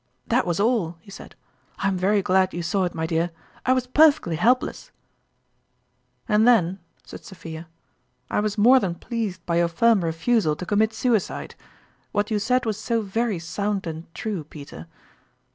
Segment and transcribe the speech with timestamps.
[0.33, 1.35] "That was all," he said."
[1.77, 3.29] I am very glad you saw it, my dear.
[3.67, 4.89] I was perfectly help less!""
[6.27, 7.67] And then," said Sophia,"
[8.31, 11.53] I was more than pleased by your firm refusal to commit suicide.
[12.13, 14.87] What you said was so very sound and true, Peter."